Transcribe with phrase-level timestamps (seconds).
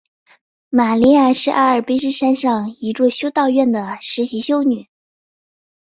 [0.71, 4.89] 玛莉亚是阿尔卑斯山上一所修道院的实习修女。